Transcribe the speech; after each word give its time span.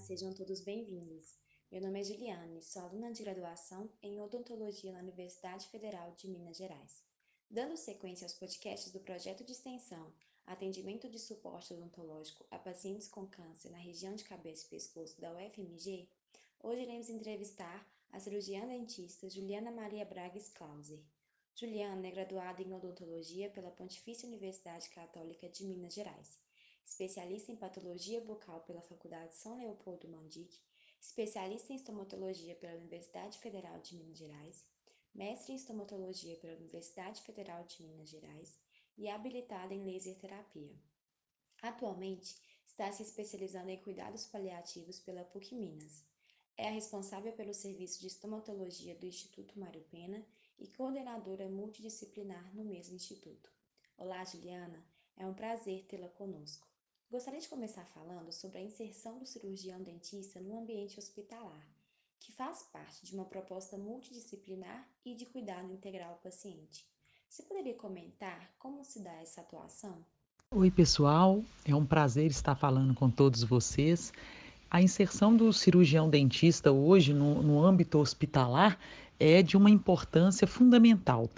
sejam 0.00 0.32
todos 0.32 0.60
bem-vindos. 0.60 1.36
Meu 1.70 1.82
nome 1.82 2.00
é 2.00 2.02
Juliane, 2.02 2.62
sou 2.62 2.82
aluna 2.82 3.12
de 3.12 3.22
graduação 3.22 3.88
em 4.02 4.18
Odontologia 4.18 4.92
na 4.92 5.00
Universidade 5.00 5.68
Federal 5.68 6.14
de 6.16 6.26
Minas 6.26 6.56
Gerais. 6.56 7.04
Dando 7.50 7.76
sequência 7.76 8.24
aos 8.24 8.32
podcasts 8.32 8.90
do 8.92 9.00
projeto 9.00 9.44
de 9.44 9.52
extensão 9.52 10.10
Atendimento 10.46 11.08
de 11.08 11.18
Suporte 11.18 11.74
Odontológico 11.74 12.46
a 12.50 12.58
Pacientes 12.58 13.08
com 13.08 13.26
Câncer 13.26 13.70
na 13.70 13.78
região 13.78 14.14
de 14.14 14.24
cabeça 14.24 14.66
e 14.66 14.70
pescoço 14.70 15.20
da 15.20 15.32
UFMG, 15.34 16.08
hoje 16.62 16.82
iremos 16.82 17.10
entrevistar 17.10 17.86
a 18.10 18.18
cirurgiã 18.18 18.66
dentista 18.66 19.28
Juliana 19.28 19.70
Maria 19.70 20.06
Braga 20.06 20.40
Clauser. 20.54 21.04
Juliana 21.54 22.06
é 22.06 22.10
graduada 22.10 22.62
em 22.62 22.72
Odontologia 22.72 23.50
pela 23.50 23.70
Pontifícia 23.70 24.26
Universidade 24.26 24.88
Católica 24.88 25.46
de 25.46 25.62
Minas 25.66 25.92
Gerais 25.92 26.49
especialista 26.84 27.52
em 27.52 27.56
patologia 27.56 28.20
bucal 28.20 28.60
pela 28.62 28.82
Faculdade 28.82 29.34
São 29.34 29.58
Leopoldo 29.58 30.08
Mandic, 30.08 30.60
especialista 31.00 31.72
em 31.72 31.76
estomatologia 31.76 32.54
pela 32.56 32.76
Universidade 32.76 33.38
Federal 33.38 33.80
de 33.80 33.96
Minas 33.96 34.18
Gerais, 34.18 34.64
mestre 35.14 35.52
em 35.52 35.56
estomatologia 35.56 36.36
pela 36.36 36.56
Universidade 36.56 37.22
Federal 37.22 37.64
de 37.64 37.82
Minas 37.82 38.08
Gerais 38.08 38.58
e 38.96 39.08
habilitada 39.08 39.74
em 39.74 39.84
laser 39.84 40.18
terapia. 40.18 40.78
Atualmente, 41.62 42.36
está 42.66 42.90
se 42.92 43.02
especializando 43.02 43.70
em 43.70 43.82
cuidados 43.82 44.26
paliativos 44.26 45.00
pela 45.00 45.24
PUC 45.24 45.54
Minas. 45.54 46.04
É 46.56 46.68
a 46.68 46.72
responsável 46.72 47.32
pelo 47.32 47.54
serviço 47.54 48.00
de 48.00 48.06
estomatologia 48.06 48.94
do 48.94 49.06
Instituto 49.06 49.58
Mário 49.58 49.82
Pena 49.90 50.24
e 50.58 50.68
coordenadora 50.68 51.48
multidisciplinar 51.48 52.54
no 52.54 52.64
mesmo 52.64 52.94
instituto. 52.94 53.50
Olá, 53.96 54.24
Juliana, 54.24 54.84
é 55.20 55.26
um 55.26 55.34
prazer 55.34 55.84
tê-la 55.86 56.08
conosco. 56.08 56.66
Gostaria 57.10 57.40
de 57.40 57.48
começar 57.48 57.84
falando 57.84 58.32
sobre 58.32 58.58
a 58.58 58.62
inserção 58.62 59.18
do 59.18 59.26
cirurgião 59.26 59.82
dentista 59.82 60.40
no 60.40 60.58
ambiente 60.58 60.98
hospitalar, 60.98 61.66
que 62.18 62.32
faz 62.32 62.62
parte 62.72 63.04
de 63.04 63.14
uma 63.14 63.26
proposta 63.26 63.76
multidisciplinar 63.76 64.88
e 65.04 65.14
de 65.14 65.26
cuidado 65.26 65.70
integral 65.70 66.12
ao 66.12 66.18
paciente. 66.18 66.86
Você 67.28 67.42
poderia 67.42 67.74
comentar 67.74 68.50
como 68.58 68.82
se 68.82 69.00
dá 69.00 69.12
essa 69.20 69.42
atuação? 69.42 70.02
Oi, 70.52 70.70
pessoal, 70.70 71.44
é 71.66 71.74
um 71.74 71.84
prazer 71.84 72.30
estar 72.30 72.54
falando 72.54 72.94
com 72.94 73.10
todos 73.10 73.44
vocês. 73.44 74.12
A 74.70 74.80
inserção 74.80 75.36
do 75.36 75.52
cirurgião 75.52 76.08
dentista 76.08 76.72
hoje 76.72 77.12
no, 77.12 77.42
no 77.42 77.62
âmbito 77.62 77.98
hospitalar 77.98 78.78
é 79.18 79.42
de 79.42 79.56
uma 79.56 79.68
importância 79.68 80.46
fundamental. 80.46 81.28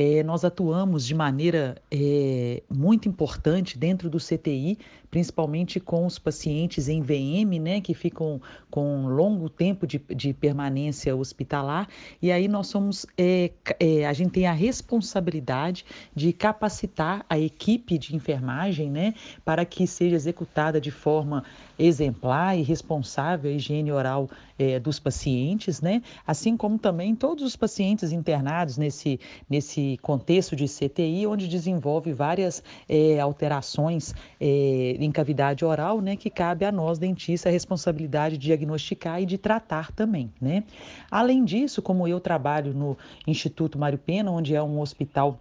É, 0.00 0.22
nós 0.22 0.44
atuamos 0.44 1.04
de 1.04 1.12
maneira 1.12 1.74
é, 1.90 2.62
muito 2.70 3.08
importante 3.08 3.76
dentro 3.76 4.08
do 4.08 4.18
CTI, 4.18 4.78
principalmente 5.10 5.80
com 5.80 6.06
os 6.06 6.18
pacientes 6.18 6.88
em 6.88 7.00
VM, 7.00 7.60
né, 7.60 7.80
que 7.80 7.94
ficam 7.94 8.40
com 8.70 9.06
longo 9.06 9.48
tempo 9.48 9.86
de, 9.86 9.98
de 10.14 10.32
permanência 10.32 11.14
hospitalar, 11.16 11.88
e 12.20 12.30
aí 12.30 12.48
nós 12.48 12.66
somos, 12.66 13.06
é, 13.16 13.50
é, 13.80 14.06
a 14.06 14.12
gente 14.12 14.32
tem 14.32 14.46
a 14.46 14.52
responsabilidade 14.52 15.84
de 16.14 16.32
capacitar 16.32 17.24
a 17.28 17.38
equipe 17.38 17.96
de 17.98 18.14
enfermagem, 18.14 18.90
né, 18.90 19.14
para 19.44 19.64
que 19.64 19.86
seja 19.86 20.16
executada 20.16 20.80
de 20.80 20.90
forma 20.90 21.44
exemplar 21.78 22.58
e 22.58 22.62
responsável 22.62 23.50
a 23.50 23.54
higiene 23.54 23.92
oral 23.92 24.28
é, 24.58 24.78
dos 24.78 24.98
pacientes, 24.98 25.80
né, 25.80 26.02
assim 26.26 26.56
como 26.56 26.78
também 26.78 27.14
todos 27.14 27.44
os 27.44 27.56
pacientes 27.56 28.12
internados 28.12 28.76
nesse, 28.76 29.18
nesse 29.48 29.96
contexto 30.02 30.54
de 30.54 30.66
CTI, 30.66 31.26
onde 31.26 31.48
desenvolve 31.48 32.12
várias 32.12 32.62
é, 32.88 33.20
alterações 33.20 34.12
é, 34.40 34.96
em 34.98 35.12
cavidade 35.12 35.64
oral, 35.64 36.00
né, 36.00 36.16
que 36.16 36.28
cabe 36.28 36.64
a 36.64 36.72
nós, 36.72 36.98
dentistas, 36.98 37.48
a 37.48 37.52
responsabilidade 37.52 38.36
de 38.36 38.46
diagnosticar 38.46 39.22
e 39.22 39.26
de 39.26 39.38
tratar 39.38 39.92
também, 39.92 40.32
né. 40.40 40.64
Além 41.10 41.44
disso, 41.44 41.80
como 41.80 42.06
eu 42.08 42.18
trabalho 42.18 42.74
no 42.74 42.98
Instituto 43.26 43.78
Mário 43.78 43.98
Pena, 43.98 44.30
onde 44.30 44.54
é 44.54 44.62
um 44.62 44.80
hospital 44.80 45.38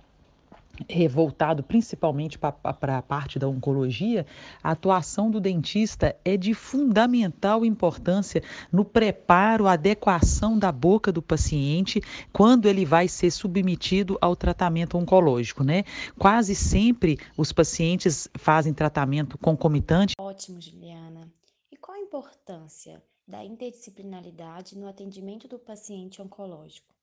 voltado 1.09 1.63
principalmente 1.63 2.37
para 2.37 2.55
a 2.63 3.01
parte 3.01 3.39
da 3.39 3.47
oncologia, 3.47 4.25
a 4.63 4.71
atuação 4.71 5.31
do 5.31 5.39
dentista 5.39 6.15
é 6.23 6.37
de 6.37 6.53
fundamental 6.53 7.65
importância 7.65 8.43
no 8.71 8.83
preparo, 8.83 9.67
adequação 9.67 10.57
da 10.57 10.71
boca 10.71 11.11
do 11.11 11.21
paciente 11.21 12.01
quando 12.31 12.67
ele 12.67 12.85
vai 12.85 13.07
ser 13.07 13.31
submetido 13.31 14.17
ao 14.21 14.35
tratamento 14.35 14.97
oncológico, 14.97 15.63
né? 15.63 15.83
Quase 16.17 16.55
sempre 16.55 17.17
os 17.37 17.51
pacientes 17.51 18.29
fazem 18.37 18.73
tratamento 18.73 19.37
concomitante. 19.37 20.13
Ótimo, 20.19 20.61
Juliana. 20.61 21.31
E 21.71 21.77
qual 21.77 21.97
a 21.97 22.01
importância 22.01 23.01
da 23.27 23.43
interdisciplinaridade 23.43 24.77
no 24.77 24.87
atendimento 24.87 25.47
do 25.47 25.59
paciente 25.59 26.21
oncológico? 26.21 26.96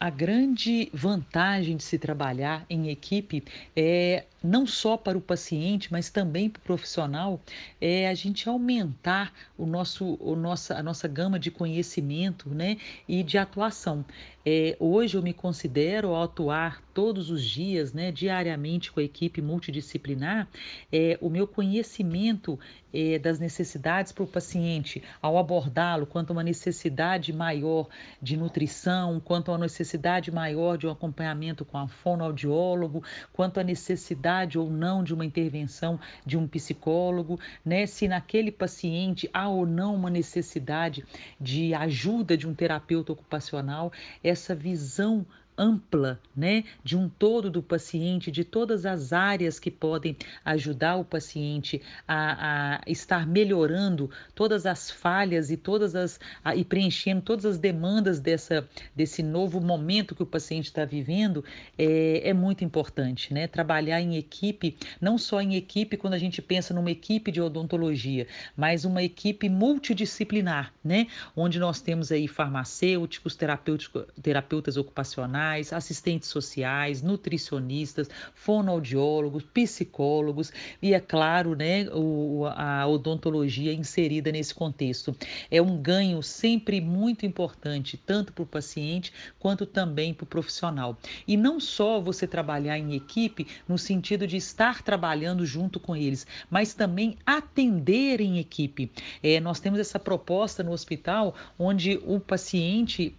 A 0.00 0.10
grande 0.10 0.88
vantagem 0.94 1.76
de 1.76 1.82
se 1.82 1.98
trabalhar 1.98 2.64
em 2.70 2.88
equipe 2.88 3.42
é 3.74 4.26
não 4.40 4.64
só 4.64 4.96
para 4.96 5.18
o 5.18 5.20
paciente, 5.20 5.90
mas 5.90 6.08
também 6.08 6.48
para 6.48 6.60
o 6.60 6.62
profissional, 6.62 7.40
é 7.80 8.08
a 8.08 8.14
gente 8.14 8.48
aumentar 8.48 9.32
o 9.56 9.66
nosso, 9.66 10.16
o 10.20 10.36
nossa, 10.36 10.76
a 10.76 10.82
nossa 10.84 11.08
gama 11.08 11.36
de 11.36 11.50
conhecimento 11.50 12.48
né, 12.48 12.76
e 13.08 13.24
de 13.24 13.36
atuação. 13.38 14.04
É, 14.46 14.76
hoje 14.78 15.16
eu 15.16 15.22
me 15.22 15.32
considero, 15.32 16.14
ao 16.14 16.22
atuar 16.22 16.80
todos 16.98 17.30
os 17.30 17.44
dias, 17.44 17.92
né, 17.92 18.10
diariamente 18.10 18.90
com 18.90 18.98
a 18.98 19.04
equipe 19.04 19.40
multidisciplinar, 19.40 20.48
é, 20.90 21.16
o 21.20 21.30
meu 21.30 21.46
conhecimento 21.46 22.58
é, 22.92 23.20
das 23.20 23.38
necessidades 23.38 24.10
para 24.10 24.24
o 24.24 24.26
paciente, 24.26 25.00
ao 25.22 25.38
abordá-lo, 25.38 26.06
quanto 26.06 26.30
a 26.30 26.32
uma 26.32 26.42
necessidade 26.42 27.32
maior 27.32 27.86
de 28.20 28.36
nutrição, 28.36 29.20
quanto 29.20 29.52
a 29.52 29.54
uma 29.54 29.60
necessidade 29.60 30.32
maior 30.32 30.76
de 30.76 30.88
um 30.88 30.90
acompanhamento 30.90 31.64
com 31.64 31.78
a 31.78 31.86
fonoaudiólogo, 31.86 33.04
quanto 33.32 33.60
a 33.60 33.62
necessidade 33.62 34.58
ou 34.58 34.68
não 34.68 35.04
de 35.04 35.14
uma 35.14 35.24
intervenção 35.24 36.00
de 36.26 36.36
um 36.36 36.48
psicólogo, 36.48 37.38
né, 37.64 37.86
se 37.86 38.08
naquele 38.08 38.50
paciente 38.50 39.30
há 39.32 39.48
ou 39.48 39.64
não 39.64 39.94
uma 39.94 40.10
necessidade 40.10 41.04
de 41.40 41.72
ajuda 41.74 42.36
de 42.36 42.48
um 42.48 42.54
terapeuta 42.54 43.12
ocupacional, 43.12 43.92
essa 44.20 44.52
visão 44.52 45.24
ampla, 45.58 46.20
né, 46.34 46.64
de 46.84 46.96
um 46.96 47.08
todo 47.08 47.50
do 47.50 47.62
paciente, 47.62 48.30
de 48.30 48.44
todas 48.44 48.86
as 48.86 49.12
áreas 49.12 49.58
que 49.58 49.70
podem 49.70 50.16
ajudar 50.44 50.96
o 50.96 51.04
paciente 51.04 51.82
a, 52.06 52.76
a 52.76 52.80
estar 52.86 53.26
melhorando 53.26 54.08
todas 54.34 54.64
as 54.64 54.88
falhas 54.90 55.50
e 55.50 55.56
todas 55.56 55.96
as 55.96 56.20
a, 56.44 56.54
e 56.54 56.64
preenchendo 56.64 57.22
todas 57.22 57.44
as 57.44 57.58
demandas 57.58 58.20
dessa 58.20 58.68
desse 58.94 59.22
novo 59.22 59.60
momento 59.60 60.14
que 60.14 60.22
o 60.22 60.26
paciente 60.26 60.66
está 60.66 60.84
vivendo 60.84 61.44
é, 61.76 62.28
é 62.28 62.32
muito 62.32 62.64
importante, 62.64 63.34
né? 63.34 63.48
Trabalhar 63.48 64.00
em 64.00 64.16
equipe, 64.16 64.76
não 65.00 65.18
só 65.18 65.40
em 65.40 65.56
equipe 65.56 65.96
quando 65.96 66.14
a 66.14 66.18
gente 66.18 66.40
pensa 66.40 66.72
numa 66.72 66.90
equipe 66.90 67.32
de 67.32 67.40
odontologia, 67.40 68.28
mas 68.56 68.84
uma 68.84 69.02
equipe 69.02 69.48
multidisciplinar, 69.48 70.72
né? 70.84 71.08
Onde 71.34 71.58
nós 71.58 71.80
temos 71.80 72.12
aí 72.12 72.28
farmacêuticos, 72.28 73.34
terapêuticos, 73.34 74.04
terapeutas 74.22 74.76
ocupacionais 74.76 75.47
profissionais, 75.48 75.72
assistentes 75.72 76.28
sociais, 76.28 77.02
nutricionistas, 77.02 78.08
fonoaudiólogos, 78.34 79.44
psicólogos 79.44 80.52
e, 80.82 80.92
é 80.92 81.00
claro, 81.00 81.54
né, 81.54 81.88
o, 81.92 82.44
a 82.46 82.86
odontologia 82.86 83.72
inserida 83.72 84.30
nesse 84.30 84.54
contexto. 84.54 85.16
É 85.50 85.62
um 85.62 85.76
ganho 85.76 86.22
sempre 86.22 86.80
muito 86.80 87.24
importante, 87.24 87.96
tanto 87.96 88.32
para 88.32 88.42
o 88.42 88.46
paciente 88.46 89.12
quanto 89.38 89.64
também 89.64 90.12
para 90.12 90.24
o 90.24 90.26
profissional. 90.26 90.96
E 91.26 91.36
não 91.36 91.58
só 91.58 92.00
você 92.00 92.26
trabalhar 92.26 92.78
em 92.78 92.94
equipe 92.94 93.46
no 93.66 93.78
sentido 93.78 94.26
de 94.26 94.36
estar 94.36 94.82
trabalhando 94.82 95.46
junto 95.46 95.80
com 95.80 95.96
eles, 95.96 96.26
mas 96.50 96.74
também 96.74 97.16
atender 97.24 98.20
em 98.20 98.38
equipe. 98.38 98.90
É, 99.22 99.40
nós 99.40 99.60
temos 99.60 99.78
essa 99.78 99.98
proposta 99.98 100.62
no 100.62 100.72
hospital 100.72 101.34
onde 101.58 102.00
o 102.04 102.20
paciente 102.20 103.14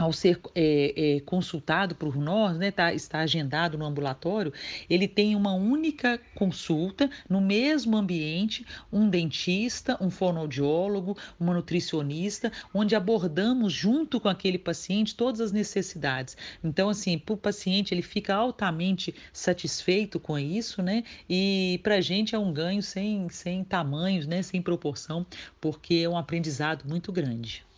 ao 0.00 0.14
ser 0.14 0.40
é, 0.54 1.16
é, 1.16 1.20
consultado 1.20 1.94
por 1.94 2.16
nós, 2.16 2.56
né, 2.56 2.70
tá, 2.70 2.92
está 2.94 3.20
agendado 3.20 3.76
no 3.76 3.84
ambulatório, 3.84 4.50
ele 4.88 5.06
tem 5.06 5.36
uma 5.36 5.52
única 5.52 6.18
consulta 6.34 7.10
no 7.28 7.38
mesmo 7.38 7.98
ambiente, 7.98 8.64
um 8.90 9.10
dentista, 9.10 9.98
um 10.00 10.10
fonoaudiólogo, 10.10 11.16
uma 11.38 11.52
nutricionista, 11.52 12.50
onde 12.72 12.96
abordamos 12.96 13.74
junto 13.74 14.18
com 14.18 14.28
aquele 14.28 14.58
paciente 14.58 15.14
todas 15.14 15.40
as 15.40 15.52
necessidades. 15.52 16.34
Então, 16.64 16.88
assim, 16.88 17.18
para 17.18 17.34
o 17.34 17.36
paciente 17.36 17.92
ele 17.92 18.02
fica 18.02 18.34
altamente 18.34 19.14
satisfeito 19.34 20.18
com 20.18 20.38
isso, 20.38 20.82
né? 20.82 21.04
E 21.28 21.78
para 21.82 21.96
a 21.96 22.00
gente 22.00 22.34
é 22.34 22.38
um 22.38 22.52
ganho 22.52 22.82
sem, 22.82 23.28
sem 23.28 23.62
tamanhos, 23.62 24.26
né? 24.26 24.40
Sem 24.42 24.62
proporção, 24.62 25.26
porque 25.60 25.96
é 25.96 26.08
um 26.08 26.16
aprendizado 26.16 26.88
muito 26.88 27.12
grande. 27.12 27.69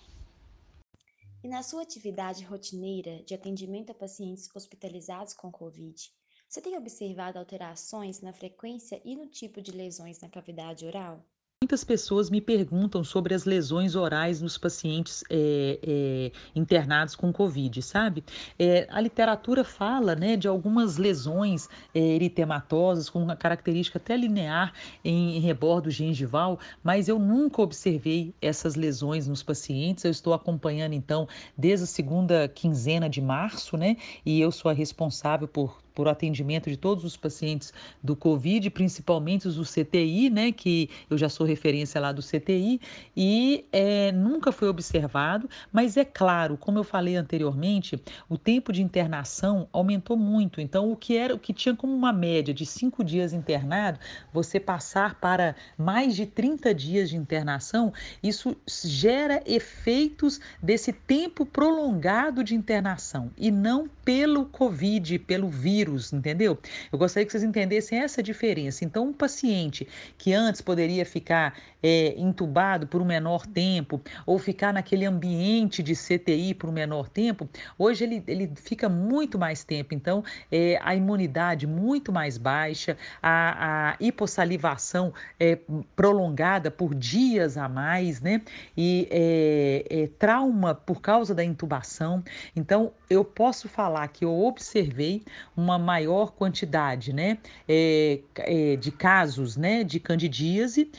E 1.45 1.49
na 1.49 1.61
sua 1.61 1.83
atividade 1.83 2.45
rotineira 2.45 3.21
de 3.25 3.35
atendimento 3.35 3.91
a 3.91 3.95
pacientes 3.95 4.49
hospitalizados 4.55 5.35
com 5.35 5.51
Covid, 5.51 6.09
você 6.49 6.61
tem 6.63 6.77
observado 6.77 7.37
alterações 7.37 8.21
na 8.21 8.33
frequência 8.33 9.03
e 9.05 9.17
no 9.17 9.27
tipo 9.27 9.61
de 9.61 9.73
lesões 9.73 10.21
na 10.21 10.29
cavidade 10.29 10.87
oral? 10.87 11.27
Muitas 11.63 11.85
pessoas 11.85 12.29
me 12.29 12.41
perguntam 12.41 13.05
sobre 13.05 13.35
as 13.35 13.45
lesões 13.45 13.95
orais 13.95 14.43
nos 14.43 14.59
pacientes 14.59 15.23
é, 15.31 15.79
é, 15.81 16.33
internados 16.57 17.15
com 17.15 17.33
Covid, 17.33 17.81
sabe? 17.83 18.25
É, 18.59 18.89
a 18.91 19.01
literatura 19.01 19.63
fala 19.63 20.17
né, 20.17 20.37
de 20.37 20.49
algumas 20.49 20.97
lesões 20.97 21.69
eritematosas 21.95 23.09
com 23.09 23.23
uma 23.23 23.37
característica 23.37 23.97
até 23.97 24.17
linear 24.17 24.73
em, 25.05 25.37
em 25.37 25.39
rebordo 25.39 25.89
gengival, 25.89 26.59
mas 26.83 27.07
eu 27.07 27.17
nunca 27.17 27.63
observei 27.63 28.35
essas 28.43 28.75
lesões 28.75 29.29
nos 29.29 29.45
pacientes. 29.45 30.03
Eu 30.03 30.11
estou 30.11 30.35
acompanhando 30.35 30.95
então 30.95 31.29
desde 31.57 31.85
a 31.85 31.87
segunda 31.87 32.49
quinzena 32.49 33.09
de 33.09 33.21
março, 33.21 33.77
né? 33.77 33.97
E 34.27 34.41
eu 34.41 34.51
sou 34.51 34.69
a 34.69 34.75
responsável 34.75 35.47
por 35.47 35.81
por 35.95 36.09
atendimento 36.09 36.71
de 36.71 36.77
todos 36.77 37.05
os 37.05 37.17
pacientes 37.17 37.73
do 38.03 38.17
Covid, 38.17 38.69
principalmente 38.71 39.47
os 39.49 39.57
do 39.57 39.65
CTI, 39.65 40.31
né, 40.31 40.53
que 40.53 40.89
eu 41.09 41.19
já 41.19 41.29
sou 41.29 41.47
referência 41.47 42.01
lá 42.01 42.13
do 42.13 42.23
CTI, 42.23 42.81
e 43.17 43.65
é, 43.73 44.13
nunca 44.13 44.53
foi 44.53 44.69
observado, 44.69 45.49
mas 45.73 45.97
é 45.97 46.05
claro, 46.05 46.57
como 46.57 46.79
eu 46.79 46.85
falei 46.85 47.17
anteriormente, 47.17 48.01
o 48.29 48.39
tempo 48.39 48.73
de 48.73 48.83
internação 48.83 49.69
aumentou 49.73 50.17
muito. 50.17 50.61
Então, 50.61 50.91
o 50.91 50.97
que 50.97 51.17
era, 51.17 51.35
o 51.35 51.39
que 51.39 51.53
tinha 51.53 51.75
como 51.75 51.95
uma 51.95 52.13
média 52.13 52.55
de 52.55 52.65
cinco 52.65 53.05
dias 53.05 53.33
internado, 53.33 53.99
você 54.33 54.59
passar 54.59 55.17
para 55.17 55.55
mais 55.77 56.17
de 56.17 56.27
30 56.27 56.75
dias 56.75 57.11
de 57.11 57.17
internação, 57.17 57.93
isso 58.23 58.57
gera 58.67 59.43
efeitos 59.47 60.41
desse 60.63 60.93
tempo 60.93 61.45
prolongado 61.45 62.43
de 62.43 62.55
internação 62.55 63.31
e 63.37 63.51
não 63.51 63.89
pelo 64.05 64.47
Covid, 64.47 65.19
pelo 65.21 65.49
vírus 65.49 65.82
vírus, 65.83 66.13
entendeu? 66.13 66.59
Eu 66.93 66.99
gostaria 66.99 67.27
que 67.27 67.33
vocês 67.33 67.43
entendessem 67.43 67.99
essa 67.99 68.23
diferença. 68.23 68.85
Então, 68.85 69.09
um 69.09 69.13
paciente 69.13 69.87
que 70.17 70.33
antes 70.33 70.61
poderia 70.61 71.05
ficar 71.05 71.59
é, 71.83 72.15
entubado 72.17 72.87
por 72.87 73.03
um 73.03 73.05
menor 73.05 73.47
tempo 73.47 74.01
ou 74.25 74.39
ficar 74.39 74.73
naquele 74.73 75.05
ambiente 75.05 75.83
de 75.83 75.95
CTI 75.95 76.55
por 76.55 76.69
um 76.71 76.73
menor 76.73 77.09
tempo, 77.09 77.49
hoje 77.79 78.05
ele, 78.05 78.23
ele 78.27 78.53
fica 78.57 78.89
muito 78.89 79.39
mais 79.39 79.65
tempo. 79.65 79.95
Então, 79.95 80.23
é, 80.51 80.79
a 80.83 80.95
imunidade 80.95 81.67
muito 81.67 82.13
mais 82.13 82.39
baixa, 82.39 82.97
a, 83.23 83.91
a 83.91 83.97
hipossalivação 84.01 85.13
é, 85.39 85.59
prolongada 85.97 86.71
por 86.71 86.95
dias 86.95 87.57
a 87.57 87.69
mais, 87.69 88.21
né? 88.21 88.43
E 88.77 89.09
é, 89.11 89.85
é, 89.91 90.07
trauma 90.19 90.75
por 90.75 91.01
causa 91.01 91.35
da 91.35 91.45
intubação. 91.45 92.23
Então, 92.55 92.93
eu 93.09 93.25
posso 93.25 93.69
falar 93.69 94.09
que 94.09 94.25
eu 94.25 94.33
observei 94.45 95.23
uma 95.57 95.79
maior 95.79 96.33
quantidade, 96.33 97.13
né, 97.13 97.39
é, 97.69 98.21
é, 98.39 98.77
de 98.77 98.91
casos, 98.91 99.57
né, 99.57 99.85
de 99.85 100.01
candidíase, 100.01 100.91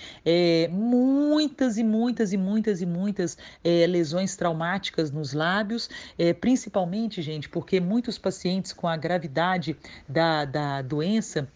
muitas 0.73 1.77
e 1.77 1.83
muitas 1.83 2.33
e 2.33 2.37
muitas 2.37 2.81
e 2.81 2.85
muitas 2.85 3.37
é, 3.63 3.85
lesões 3.85 4.35
traumáticas 4.35 5.11
nos 5.11 5.33
lábios, 5.33 5.89
é, 6.17 6.33
principalmente, 6.33 7.21
gente, 7.21 7.47
porque 7.47 7.79
muitos 7.79 8.17
pacientes 8.17 8.73
com 8.73 8.87
a 8.87 8.97
gravidade 8.97 9.77
da, 10.09 10.45
da 10.45 10.81
doença 10.81 11.47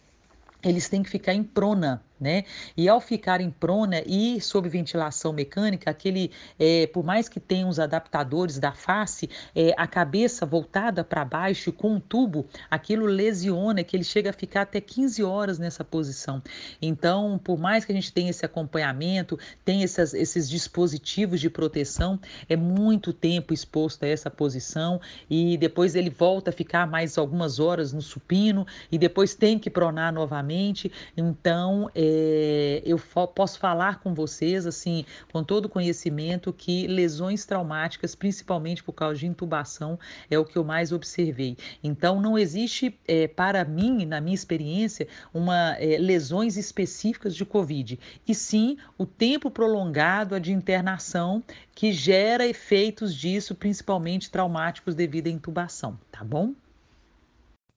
eles 0.63 0.89
têm 0.89 1.03
que 1.03 1.09
ficar 1.09 1.33
em 1.33 1.43
prona, 1.43 2.01
né? 2.19 2.43
E 2.75 2.89
ao 2.89 2.99
ficar 2.99 3.41
em 3.41 3.49
prona 3.49 4.01
e 4.05 4.41
sob 4.41 4.67
ventilação 4.67 5.31
mecânica, 5.31 5.89
aquele, 5.89 6.31
é, 6.59 6.87
por 6.87 7.03
mais 7.03 7.29
que 7.29 7.39
tenha 7.39 7.67
os 7.67 7.79
adaptadores 7.79 8.59
da 8.59 8.71
face, 8.71 9.29
é, 9.55 9.73
a 9.77 9.87
cabeça 9.87 10.45
voltada 10.45 11.03
para 11.03 11.23
baixo 11.23 11.71
com 11.71 11.95
um 11.95 11.99
tubo, 11.99 12.47
aquilo 12.69 13.05
lesiona, 13.05 13.83
que 13.83 13.95
ele 13.95 14.03
chega 14.03 14.29
a 14.29 14.33
ficar 14.33 14.61
até 14.61 14.81
15 14.81 15.23
horas 15.23 15.59
nessa 15.59 15.83
posição. 15.83 16.41
Então, 16.81 17.39
por 17.43 17.57
mais 17.57 17.85
que 17.85 17.91
a 17.91 17.95
gente 17.95 18.11
tenha 18.11 18.29
esse 18.29 18.45
acompanhamento, 18.45 19.37
tenha 19.63 19.83
essas, 19.83 20.13
esses 20.13 20.49
dispositivos 20.49 21.39
de 21.39 21.49
proteção, 21.49 22.19
é 22.49 22.55
muito 22.55 23.13
tempo 23.13 23.53
exposto 23.53 24.03
a 24.03 24.07
essa 24.07 24.29
posição 24.29 24.99
e 25.29 25.57
depois 25.57 25.95
ele 25.95 26.09
volta 26.09 26.49
a 26.49 26.53
ficar 26.53 26.87
mais 26.87 27.17
algumas 27.17 27.59
horas 27.59 27.93
no 27.93 28.01
supino 28.01 28.65
e 28.91 28.97
depois 28.97 29.35
tem 29.35 29.59
que 29.59 29.69
pronar 29.69 30.13
novamente. 30.13 30.91
Então, 31.15 31.89
é, 31.93 32.06
é, 32.07 32.81
eu 32.85 32.97
posso 33.35 33.59
falar 33.59 33.99
com 33.99 34.13
vocês, 34.13 34.65
assim, 34.65 35.05
com 35.31 35.43
todo 35.43 35.67
conhecimento, 35.67 36.53
que 36.53 36.87
lesões 36.87 37.45
traumáticas, 37.45 38.15
principalmente 38.15 38.83
por 38.83 38.93
causa 38.93 39.19
de 39.19 39.27
intubação, 39.27 39.99
é 40.29 40.39
o 40.39 40.45
que 40.45 40.57
eu 40.57 40.63
mais 40.63 40.91
observei. 40.91 41.57
Então, 41.83 42.21
não 42.21 42.37
existe, 42.37 42.97
é, 43.07 43.27
para 43.27 43.65
mim, 43.65 44.05
na 44.05 44.21
minha 44.21 44.35
experiência, 44.35 45.07
uma 45.33 45.75
é, 45.79 45.97
lesões 45.97 46.55
específicas 46.57 47.35
de 47.35 47.45
Covid, 47.45 47.99
e 48.27 48.33
sim 48.33 48.77
o 48.97 49.05
tempo 49.05 49.51
prolongado 49.51 50.39
de 50.39 50.53
internação 50.53 51.43
que 51.73 51.91
gera 51.91 52.47
efeitos 52.47 53.13
disso, 53.13 53.53
principalmente 53.55 54.31
traumáticos 54.31 54.95
devido 54.95 55.27
à 55.27 55.29
intubação, 55.29 55.99
tá 56.11 56.23
bom? 56.23 56.53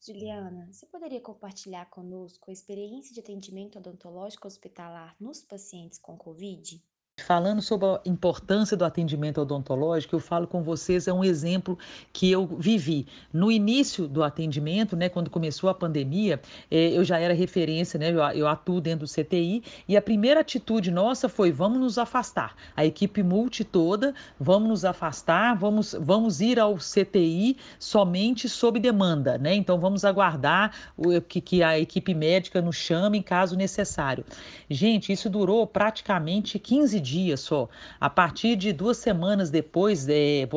Juliana, 0.03 0.67
você 0.73 0.87
poderia 0.87 1.21
compartilhar 1.21 1.85
conosco 1.91 2.49
a 2.49 2.53
experiência 2.53 3.13
de 3.13 3.21
atendimento 3.21 3.79
odontológico 3.79 4.47
hospitalar 4.47 5.15
nos 5.21 5.43
pacientes 5.43 5.99
com 5.99 6.17
Covid? 6.17 6.83
Falando 7.31 7.63
sobre 7.63 7.87
a 7.87 8.01
importância 8.07 8.77
do 8.77 8.85
atendimento 8.85 9.41
odontológico, 9.41 10.17
eu 10.17 10.19
falo 10.19 10.49
com 10.49 10.65
vocês, 10.65 11.07
é 11.07 11.13
um 11.13 11.23
exemplo 11.23 11.79
que 12.13 12.29
eu 12.29 12.45
vivi. 12.45 13.07
No 13.33 13.53
início 13.53 14.09
do 14.09 14.25
atendimento, 14.25 14.97
né, 14.97 15.09
quando 15.09 15.31
começou 15.31 15.71
a 15.71 15.75
pandemia, 15.75 16.41
eh, 16.69 16.91
eu 16.91 17.05
já 17.05 17.21
era 17.21 17.33
referência, 17.33 18.01
né, 18.01 18.11
eu, 18.11 18.19
eu 18.37 18.49
atuo 18.49 18.81
dentro 18.81 19.07
do 19.07 19.09
CTI, 19.09 19.63
e 19.87 19.97
a 19.97 20.03
primeira 20.03 20.41
atitude 20.41 20.91
nossa 20.91 21.29
foi: 21.29 21.53
vamos 21.53 21.79
nos 21.79 21.99
afastar. 21.99 22.57
A 22.75 22.85
equipe 22.85 23.23
multi 23.23 23.63
toda, 23.63 24.13
vamos 24.37 24.69
nos 24.69 24.85
afastar, 24.85 25.57
vamos, 25.57 25.95
vamos 26.01 26.41
ir 26.41 26.59
ao 26.59 26.79
CTI 26.79 27.57
somente 27.79 28.49
sob 28.49 28.81
demanda, 28.81 29.39
né? 29.39 29.55
Então 29.55 29.79
vamos 29.79 30.05
aguardar 30.05 30.75
o, 30.97 31.21
que, 31.21 31.41
que 31.41 31.63
a 31.63 31.79
equipe 31.79 32.13
médica 32.13 32.61
nos 32.61 32.75
chame 32.75 33.23
caso 33.23 33.55
necessário. 33.55 34.25
Gente, 34.69 35.13
isso 35.13 35.31
durou 35.31 35.65
praticamente 35.65 36.59
15 36.59 36.99
dias 36.99 37.20
só. 37.37 37.69
A 38.01 38.09
partir 38.09 38.57
de 38.57 38.73
duas 38.73 38.97
semanas 38.97 39.51
depois, 39.51 40.09
é, 40.09 40.49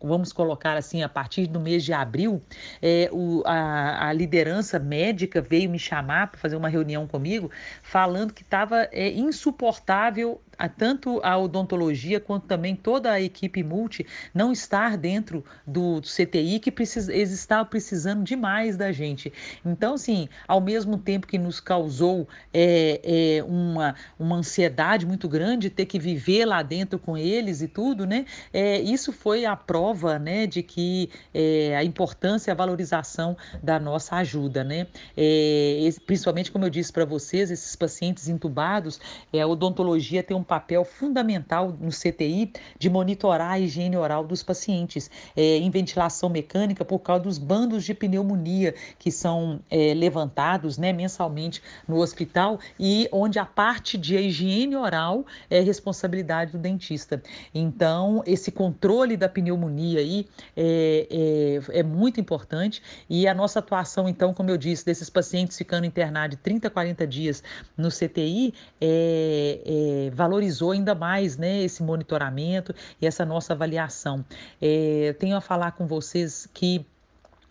vamos 0.00 0.32
colocar 0.32 0.76
assim, 0.76 1.02
a 1.02 1.08
partir 1.08 1.46
do 1.46 1.60
mês 1.60 1.84
de 1.84 1.92
abril, 1.92 2.42
é, 2.80 3.08
o, 3.12 3.42
a, 3.46 4.08
a, 4.08 4.12
liderança 4.12 4.78
médica 4.78 5.40
veio 5.40 5.70
me 5.70 5.78
chamar 5.78 6.28
para 6.30 6.40
fazer 6.40 6.56
uma 6.56 6.68
reunião 6.68 7.06
comigo, 7.06 7.50
falando 7.82 8.32
que 8.32 8.42
estava 8.42 8.88
é, 8.92 9.10
insuportável 9.10 10.40
a, 10.58 10.68
tanto 10.68 11.20
a 11.22 11.36
odontologia 11.38 12.20
quanto 12.20 12.46
também 12.46 12.76
toda 12.76 13.10
a 13.10 13.20
equipe 13.20 13.62
multi 13.62 14.06
não 14.34 14.52
estar 14.52 14.96
dentro 14.96 15.44
do, 15.66 16.00
CTI 16.00 16.58
que 16.60 16.70
precisa, 16.70 17.12
eles 17.12 17.30
estavam 17.32 17.66
precisando 17.66 18.22
demais 18.22 18.76
da 18.76 18.92
gente. 18.92 19.32
Então, 19.64 19.94
assim, 19.94 20.28
ao 20.46 20.60
mesmo 20.60 20.98
tempo 20.98 21.26
que 21.26 21.38
nos 21.38 21.60
causou 21.60 22.28
é, 22.52 23.00
é, 23.38 23.44
uma, 23.44 23.94
uma 24.18 24.36
ansiedade 24.36 25.06
muito 25.06 25.28
grande 25.28 25.70
ter 25.70 25.86
que 25.86 25.98
viver 25.98 26.44
lá 26.44 26.62
dentro 26.62 26.98
com 26.98 27.16
eles 27.16 27.62
e 27.62 27.68
tudo, 27.68 28.06
né? 28.06 28.24
É, 28.52 28.80
isso 28.80 29.12
foi 29.12 29.44
a 29.44 29.56
prova, 29.56 30.18
né, 30.18 30.46
de 30.46 30.62
que 30.62 31.10
é, 31.32 31.76
a 31.76 31.84
importância 31.84 32.52
a 32.52 32.54
valorização 32.54 33.36
da 33.62 33.78
nossa 33.78 34.16
ajuda, 34.16 34.62
né? 34.62 34.86
É, 35.16 35.88
principalmente, 36.06 36.50
como 36.50 36.64
eu 36.64 36.70
disse 36.70 36.92
para 36.92 37.04
vocês, 37.04 37.50
esses 37.50 37.74
pacientes 37.76 38.28
intubados, 38.28 39.00
é, 39.32 39.40
a 39.40 39.46
odontologia 39.46 40.22
tem 40.22 40.36
um 40.36 40.41
papel 40.42 40.84
fundamental 40.84 41.76
no 41.80 41.90
CTI 41.90 42.52
de 42.78 42.90
monitorar 42.90 43.52
a 43.52 43.58
higiene 43.58 43.96
oral 43.96 44.24
dos 44.24 44.42
pacientes 44.42 45.10
é, 45.36 45.58
em 45.58 45.70
ventilação 45.70 46.28
mecânica 46.28 46.84
por 46.84 46.98
causa 47.00 47.24
dos 47.24 47.38
bandos 47.38 47.84
de 47.84 47.94
pneumonia 47.94 48.74
que 48.98 49.10
são 49.10 49.60
é, 49.70 49.94
levantados 49.94 50.78
né, 50.78 50.92
mensalmente 50.92 51.62
no 51.86 51.98
hospital 51.98 52.58
e 52.78 53.08
onde 53.12 53.38
a 53.38 53.44
parte 53.44 53.96
de 53.96 54.16
higiene 54.16 54.76
oral 54.76 55.24
é 55.50 55.60
responsabilidade 55.60 56.52
do 56.52 56.58
dentista. 56.58 57.22
Então, 57.54 58.22
esse 58.26 58.50
controle 58.50 59.16
da 59.16 59.28
pneumonia 59.28 60.00
aí 60.00 60.26
é, 60.56 61.60
é, 61.70 61.80
é 61.80 61.82
muito 61.82 62.20
importante 62.20 62.82
e 63.08 63.26
a 63.26 63.34
nossa 63.34 63.58
atuação, 63.58 64.08
então, 64.08 64.32
como 64.32 64.50
eu 64.50 64.56
disse, 64.56 64.84
desses 64.84 65.10
pacientes 65.10 65.56
ficando 65.56 65.86
internados 65.86 66.36
de 66.36 66.42
30 66.42 66.68
a 66.68 66.70
40 66.70 67.06
dias 67.06 67.42
no 67.76 67.88
CTI 67.88 68.54
é, 68.80 69.60
é 69.64 70.10
valorizou 70.32 70.70
ainda 70.70 70.94
mais 70.94 71.36
né, 71.36 71.62
esse 71.62 71.82
monitoramento 71.82 72.74
e 73.00 73.06
essa 73.06 73.24
nossa 73.24 73.52
avaliação. 73.52 74.24
É, 74.60 75.14
tenho 75.18 75.36
a 75.36 75.40
falar 75.40 75.72
com 75.72 75.86
vocês 75.86 76.48
que 76.54 76.86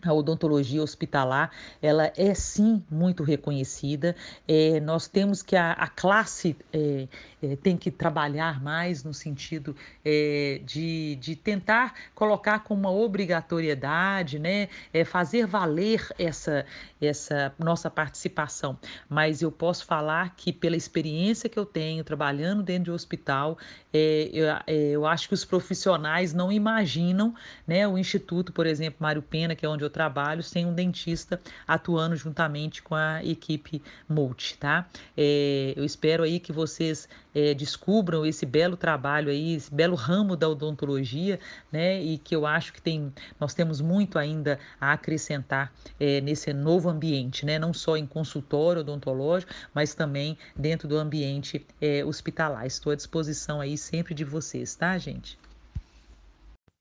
a 0.03 0.13
odontologia 0.13 0.81
hospitalar, 0.81 1.51
ela 1.81 2.11
é 2.15 2.33
sim 2.33 2.83
muito 2.89 3.23
reconhecida. 3.23 4.15
Eh, 4.47 4.79
nós 4.79 5.07
temos 5.07 5.41
que 5.41 5.55
a, 5.55 5.73
a 5.73 5.87
classe 5.87 6.55
eh, 6.73 7.07
eh, 7.41 7.55
tem 7.57 7.77
que 7.77 7.91
trabalhar 7.91 8.61
mais 8.61 9.03
no 9.03 9.13
sentido 9.13 9.75
eh, 10.03 10.61
de, 10.65 11.15
de 11.17 11.35
tentar 11.35 11.93
colocar 12.15 12.59
como 12.59 12.81
uma 12.81 12.91
obrigatoriedade, 12.91 14.39
né, 14.39 14.69
eh, 14.93 15.05
fazer 15.05 15.45
valer 15.45 16.07
essa, 16.17 16.65
essa 17.01 17.53
nossa 17.59 17.89
participação. 17.89 18.77
Mas 19.09 19.41
eu 19.41 19.51
posso 19.51 19.85
falar 19.85 20.35
que, 20.35 20.51
pela 20.51 20.75
experiência 20.75 21.49
que 21.49 21.59
eu 21.59 21.65
tenho 21.65 22.03
trabalhando 22.03 22.63
dentro 22.63 22.85
de 22.85 22.91
um 22.91 22.95
hospital, 22.95 23.57
eh, 23.93 24.29
eu, 24.33 24.45
eu 24.67 25.05
acho 25.05 25.27
que 25.27 25.33
os 25.33 25.45
profissionais 25.45 26.33
não 26.33 26.51
imaginam, 26.51 27.33
né, 27.67 27.87
o 27.87 27.97
Instituto, 27.97 28.51
por 28.51 28.65
exemplo, 28.65 28.97
Mário 28.99 29.21
Pena, 29.21 29.55
que 29.55 29.65
é 29.65 29.69
onde 29.69 29.83
eu 29.83 29.89
trabalho, 29.91 30.41
sem 30.41 30.65
um 30.65 30.73
dentista 30.73 31.39
atuando 31.67 32.15
juntamente 32.15 32.81
com 32.81 32.95
a 32.95 33.23
equipe 33.23 33.81
multi, 34.09 34.57
tá? 34.57 34.87
É, 35.15 35.73
eu 35.75 35.85
espero 35.85 36.23
aí 36.23 36.39
que 36.39 36.51
vocês 36.51 37.07
é, 37.33 37.53
descubram 37.53 38.25
esse 38.25 38.45
belo 38.45 38.75
trabalho 38.75 39.29
aí, 39.29 39.55
esse 39.55 39.73
belo 39.73 39.95
ramo 39.95 40.35
da 40.35 40.49
odontologia, 40.49 41.39
né? 41.71 42.01
E 42.01 42.17
que 42.17 42.35
eu 42.35 42.45
acho 42.45 42.73
que 42.73 42.81
tem, 42.81 43.13
nós 43.39 43.53
temos 43.53 43.81
muito 43.81 44.17
ainda 44.17 44.59
a 44.79 44.93
acrescentar 44.93 45.71
é, 45.99 46.21
nesse 46.21 46.51
novo 46.53 46.89
ambiente, 46.89 47.45
né? 47.45 47.59
Não 47.59 47.73
só 47.73 47.97
em 47.97 48.05
consultório 48.05 48.81
odontológico, 48.81 49.51
mas 49.73 49.93
também 49.93 50.37
dentro 50.55 50.87
do 50.87 50.97
ambiente 50.97 51.65
é, 51.79 52.03
hospitalar. 52.03 52.65
Estou 52.65 52.91
à 52.91 52.95
disposição 52.95 53.61
aí 53.61 53.77
sempre 53.77 54.13
de 54.13 54.23
vocês, 54.23 54.75
tá, 54.75 54.97
gente? 54.97 55.40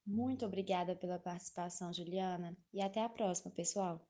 Muito 0.06 0.44
obrigada 0.44 0.94
pela 0.94 1.18
participação, 1.18 1.90
Juliana, 1.90 2.54
e 2.70 2.82
até 2.82 3.02
a 3.02 3.08
próxima, 3.08 3.50
pessoal! 3.50 4.09